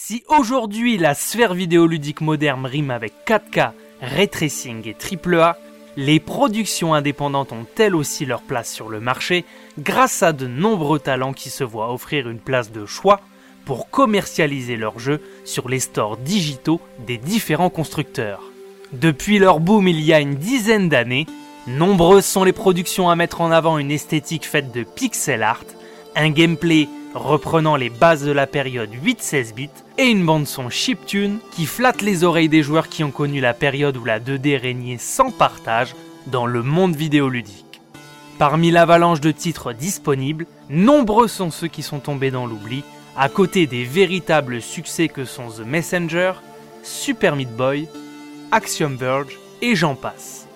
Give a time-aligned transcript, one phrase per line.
[0.00, 5.58] Si aujourd'hui la sphère vidéoludique moderne rime avec 4K, ray tracing et AAA,
[5.96, 9.44] les productions indépendantes ont elles aussi leur place sur le marché
[9.78, 13.20] grâce à de nombreux talents qui se voient offrir une place de choix
[13.64, 18.44] pour commercialiser leurs jeux sur les stores digitaux des différents constructeurs.
[18.92, 21.26] Depuis leur boom il y a une dizaine d'années,
[21.66, 25.64] nombreuses sont les productions à mettre en avant une esthétique faite de pixel art,
[26.14, 31.38] un gameplay reprenant les bases de la période 8-16 bits et une bande son chiptune
[31.52, 34.98] qui flatte les oreilles des joueurs qui ont connu la période où la 2D régnait
[34.98, 35.94] sans partage
[36.26, 37.80] dans le monde vidéoludique.
[38.38, 42.84] Parmi l'avalanche de titres disponibles, nombreux sont ceux qui sont tombés dans l'oubli,
[43.16, 46.34] à côté des véritables succès que sont The Messenger,
[46.84, 47.88] Super Meat Boy,
[48.52, 50.46] Axiom Verge et j'en passe.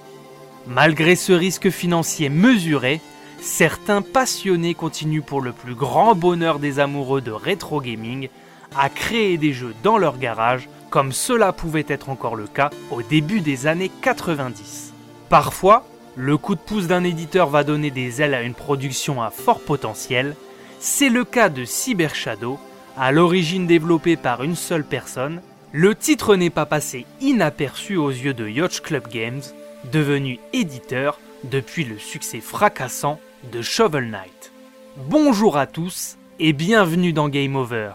[0.69, 3.01] Malgré ce risque financier mesuré,
[3.43, 8.29] certains passionnés continuent pour le plus grand bonheur des amoureux de rétro gaming
[8.77, 13.03] à créer des jeux dans leur garage comme cela pouvait être encore le cas au
[13.03, 14.93] début des années 90.
[15.29, 15.85] Parfois,
[16.15, 19.61] le coup de pouce d'un éditeur va donner des ailes à une production à fort
[19.61, 20.37] potentiel.
[20.79, 22.59] C'est le cas de Cyber Shadow,
[22.97, 25.41] à l'origine développé par une seule personne.
[25.73, 29.43] Le titre n'est pas passé inaperçu aux yeux de Yacht Club Games,
[29.91, 33.19] devenu éditeur depuis le succès fracassant
[33.51, 34.53] de Shovel Knight.
[34.97, 37.93] Bonjour à tous et bienvenue dans Game Over.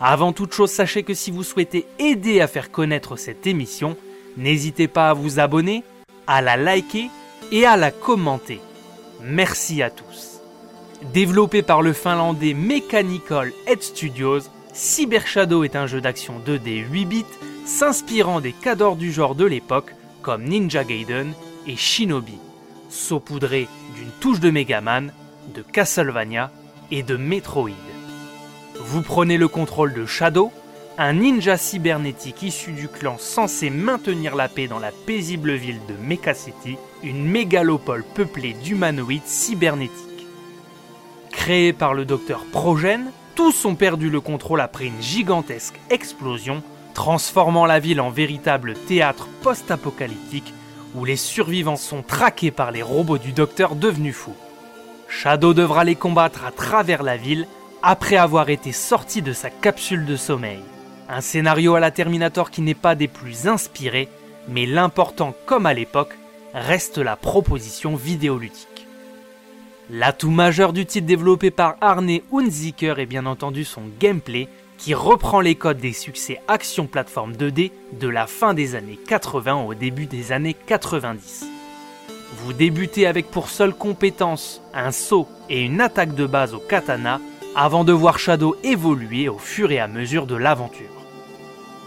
[0.00, 3.96] Avant toute chose, sachez que si vous souhaitez aider à faire connaître cette émission,
[4.36, 5.84] n'hésitez pas à vous abonner,
[6.26, 7.08] à la liker
[7.52, 8.60] et à la commenter.
[9.22, 10.40] Merci à tous.
[11.12, 14.40] Développé par le finlandais Mechanical Head Studios,
[14.72, 17.24] Cyber Shadow est un jeu d'action 2D 8 bits
[17.64, 21.32] s'inspirant des cadors du genre de l'époque comme Ninja Gaiden
[21.66, 22.38] et Shinobi,
[22.88, 23.68] saupoudré
[24.20, 25.12] touche de Megaman,
[25.54, 26.50] de Castlevania
[26.90, 27.70] et de Metroid.
[28.80, 30.52] Vous prenez le contrôle de Shadow,
[30.98, 35.94] un ninja cybernétique issu du clan censé maintenir la paix dans la paisible ville de
[36.06, 40.26] Mecha City, une mégalopole peuplée d'humanoïdes cybernétiques.
[41.30, 46.62] Créé par le docteur Progène, tous ont perdu le contrôle après une gigantesque explosion,
[46.94, 50.54] transformant la ville en véritable théâtre post-apocalyptique
[50.94, 54.36] où les survivants sont traqués par les robots du docteur devenus fous.
[55.08, 57.46] Shadow devra les combattre à travers la ville
[57.82, 60.60] après avoir été sorti de sa capsule de sommeil.
[61.08, 64.08] Un scénario à la Terminator qui n'est pas des plus inspirés,
[64.48, 66.16] mais l'important comme à l'époque
[66.54, 68.86] reste la proposition vidéoludique.
[69.90, 74.48] L'atout majeur du titre développé par Arne Hunziker est bien entendu son gameplay
[74.84, 79.64] qui reprend les codes des succès action plateforme 2D de la fin des années 80
[79.64, 81.46] au début des années 90.
[82.36, 87.18] Vous débutez avec pour seule compétence un saut et une attaque de base au katana
[87.56, 91.02] avant de voir Shadow évoluer au fur et à mesure de l'aventure.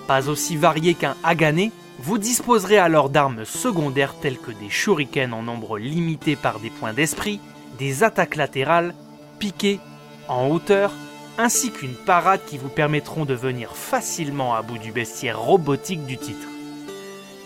[0.07, 1.69] Pas aussi varié qu'un Hagane,
[1.99, 6.93] vous disposerez alors d'armes secondaires telles que des shurikens en nombre limité par des points
[6.93, 7.39] d'esprit,
[7.77, 8.95] des attaques latérales,
[9.37, 9.79] piquées,
[10.27, 10.91] en hauteur,
[11.37, 16.17] ainsi qu'une parade qui vous permettront de venir facilement à bout du bestiaire robotique du
[16.17, 16.47] titre.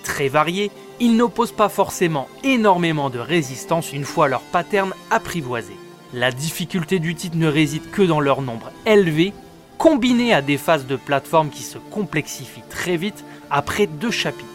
[0.04, 5.76] Très varié, ils n'opposent pas forcément énormément de résistance une fois leur pattern apprivoisé.
[6.14, 9.34] La difficulté du titre ne réside que dans leur nombre élevé,
[9.78, 14.48] combiné à des phases de plateforme qui se complexifient très vite après deux chapitres.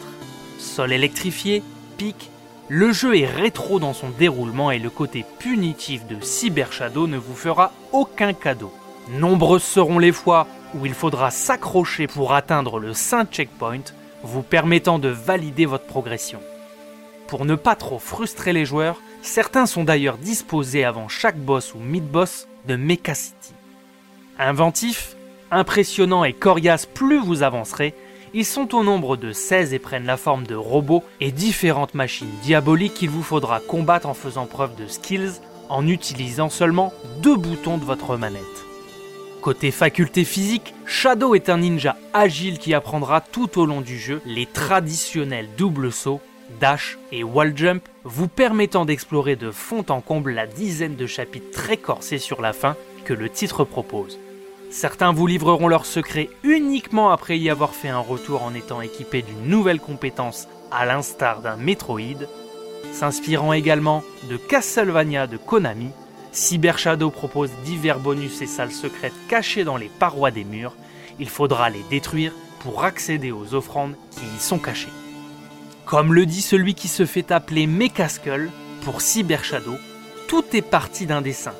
[0.59, 1.63] Sol électrifié,
[1.97, 2.29] pic,
[2.69, 7.17] le jeu est rétro dans son déroulement et le côté punitif de Cyber Shadow ne
[7.17, 8.71] vous fera aucun cadeau.
[9.09, 13.83] Nombreuses seront les fois où il faudra s'accrocher pour atteindre le saint checkpoint,
[14.23, 16.39] vous permettant de valider votre progression.
[17.27, 21.79] Pour ne pas trop frustrer les joueurs, Certains sont d'ailleurs disposés avant chaque boss ou
[21.79, 23.53] mid-boss de Mecha City.
[24.39, 25.15] Inventifs,
[25.51, 27.93] impressionnants et coriaces plus vous avancerez,
[28.33, 32.31] ils sont au nombre de 16 et prennent la forme de robots et différentes machines
[32.43, 37.77] diaboliques qu'il vous faudra combattre en faisant preuve de skills en utilisant seulement deux boutons
[37.77, 38.41] de votre manette.
[39.47, 44.21] Côté faculté physique, Shadow est un ninja agile qui apprendra tout au long du jeu
[44.25, 46.19] les traditionnels double sauts
[46.59, 51.49] dash et wall jump, vous permettant d'explorer de fond en comble la dizaine de chapitres
[51.49, 52.75] très corsés sur la fin
[53.05, 54.19] que le titre propose.
[54.69, 59.21] Certains vous livreront leurs secrets uniquement après y avoir fait un retour en étant équipé
[59.21, 62.27] d'une nouvelle compétence à l'instar d'un Metroid.
[62.91, 65.91] S'inspirant également de Castlevania de Konami,
[66.31, 70.75] Cyber Shadow propose divers bonus et salles secrètes cachées dans les parois des murs.
[71.19, 74.91] Il faudra les détruire pour accéder aux offrandes qui y sont cachées.
[75.85, 78.51] Comme le dit celui qui se fait appeler Mekaskull
[78.83, 79.77] pour Cyber Shadow,
[80.27, 81.53] tout est parti d'un dessin.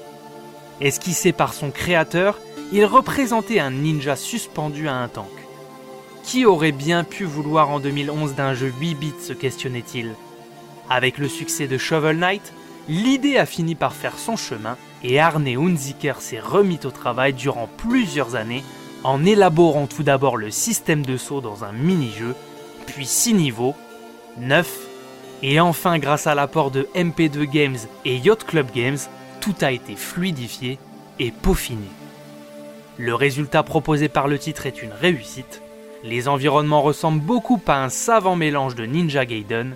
[0.82, 2.38] Esquissé par son créateur,
[2.72, 5.30] il représentait un ninja suspendu à un tank.
[6.24, 10.14] Qui aurait bien pu vouloir en 2011 d'un jeu 8 bits se questionnait-il
[10.90, 12.54] Avec le succès de Shovel Knight,
[12.88, 17.70] l'idée a fini par faire son chemin et Arne Hunziker s'est remis au travail durant
[17.78, 18.64] plusieurs années
[19.04, 22.36] en élaborant tout d'abord le système de saut dans un mini-jeu,
[22.86, 23.76] puis 6 niveaux,
[24.40, 24.88] 9,
[25.44, 28.98] et enfin grâce à l'apport de MP2 Games et Yacht Club Games,
[29.40, 30.80] tout a été fluidifié
[31.20, 31.88] et peaufiné.
[32.98, 35.62] Le résultat proposé par le titre est une réussite.
[36.04, 39.76] Les environnements ressemblent beaucoup à un savant mélange de Ninja Gaiden,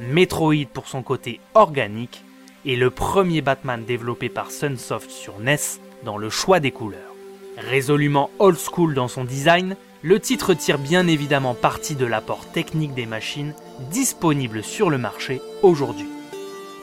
[0.00, 2.22] Metroid pour son côté organique,
[2.68, 7.14] et le premier Batman développé par Sunsoft sur NES dans le choix des couleurs.
[7.56, 12.92] Résolument old school dans son design, le titre tire bien évidemment parti de l'apport technique
[12.92, 13.54] des machines
[13.90, 16.10] disponibles sur le marché aujourd'hui.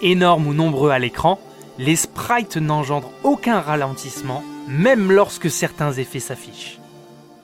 [0.02, 1.40] Énormes ou nombreux à l'écran,
[1.78, 6.80] les sprites n'engendrent aucun ralentissement, même lorsque certains effets s'affichent.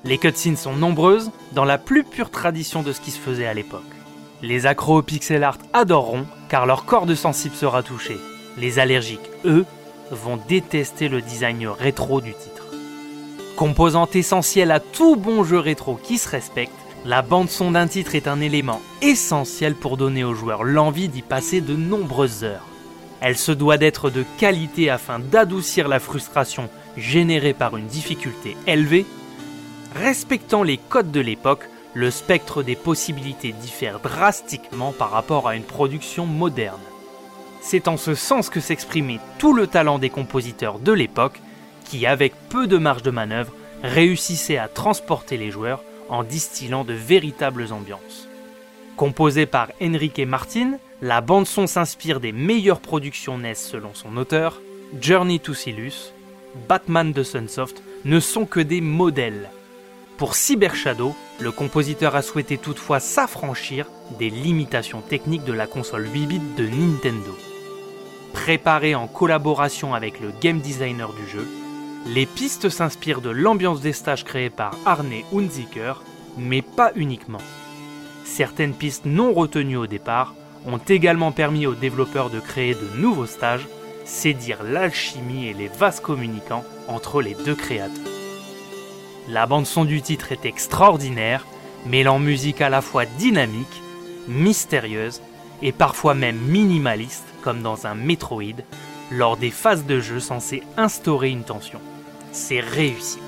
[0.04, 3.54] Les cutscenes sont nombreuses, dans la plus pure tradition de ce qui se faisait à
[3.54, 3.84] l'époque.
[4.42, 8.18] Les accros au pixel art adoreront, car leur corde sensible sera touché.
[8.58, 9.66] Les allergiques, eux,
[10.12, 12.66] vont détester le design rétro du titre.
[13.56, 16.74] Composante essentielle à tout bon jeu rétro qui se respecte,
[17.06, 21.62] la bande-son d'un titre est un élément essentiel pour donner aux joueurs l'envie d'y passer
[21.62, 22.68] de nombreuses heures.
[23.22, 29.06] Elle se doit d'être de qualité afin d'adoucir la frustration générée par une difficulté élevée.
[29.96, 35.64] Respectant les codes de l'époque, le spectre des possibilités diffère drastiquement par rapport à une
[35.64, 36.80] production moderne.
[37.62, 41.40] C'est en ce sens que s'exprimait tout le talent des compositeurs de l'époque
[41.86, 43.54] qui, avec peu de marge de manœuvre,
[43.84, 48.28] réussissaient à transporter les joueurs en distillant de véritables ambiances.
[48.98, 54.60] Composée par Enrique Martin, la bande-son s'inspire des meilleures productions NES selon son auteur.
[55.00, 56.14] Journey to Silus,
[56.68, 59.50] Batman de Sunsoft ne sont que des modèles.
[60.18, 63.88] Pour Cyber Shadow, le compositeur a souhaité toutefois s'affranchir
[64.20, 67.36] des limitations techniques de la console 8 bits de Nintendo.
[68.34, 71.48] Préparé en collaboration avec le game designer du jeu,
[72.08, 76.02] les pistes s'inspirent de l'ambiance des stages créés par Arne Hunziker,
[76.38, 77.42] mais pas uniquement.
[78.24, 80.34] Certaines pistes non retenues au départ
[80.66, 83.68] ont également permis aux développeurs de créer de nouveaux stages,
[84.06, 88.12] c'est dire l'alchimie et les vases communicants entre les deux créateurs.
[89.28, 91.46] La bande-son du titre est extraordinaire,
[91.86, 93.82] mêlant musique à la fois dynamique,
[94.28, 95.22] mystérieuse
[95.62, 98.64] et parfois même minimaliste, comme dans un Metroid,
[99.12, 101.80] lors des phases de jeu censées instaurer une tension.
[102.32, 103.20] C'est réussi.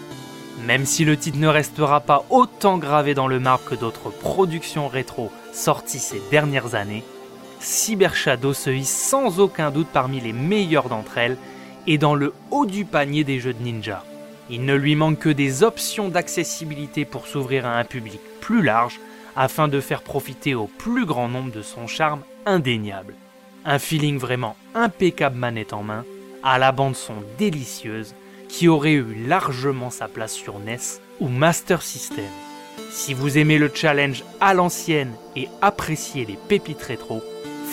[0.66, 4.88] Même si le titre ne restera pas autant gravé dans le marbre que d'autres productions
[4.88, 7.04] rétro sorties ces dernières années,
[7.60, 11.38] Cyber Shadow se hisse sans aucun doute parmi les meilleures d'entre elles
[11.88, 14.04] et dans le haut du panier des jeux de ninja.
[14.50, 19.00] Il ne lui manque que des options d'accessibilité pour s'ouvrir à un public plus large
[19.36, 23.16] afin de faire profiter au plus grand nombre de son charme indéniable.
[23.66, 26.04] Un feeling vraiment impeccable manette en main,
[26.44, 28.14] à la bande son délicieuse,
[28.50, 32.26] qui aurait eu largement sa place sur NES ou Master System.
[32.92, 37.24] Si vous aimez le challenge à l'ancienne et appréciez les pépites rétro,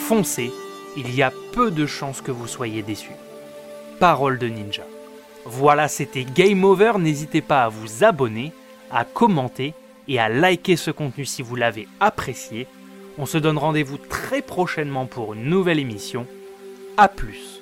[0.06, 0.52] foncez,
[0.96, 3.10] il y a peu de chances que vous soyez déçu.
[3.98, 4.84] Parole de ninja.
[5.44, 8.52] Voilà, c'était Game Over, n'hésitez pas à vous abonner,
[8.92, 9.74] à commenter
[10.06, 12.66] et à liker ce contenu si vous l'avez apprécié.
[13.22, 16.26] On se donne rendez-vous très prochainement pour une nouvelle émission.
[16.96, 17.59] A plus